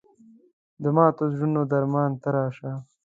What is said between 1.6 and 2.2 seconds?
درمان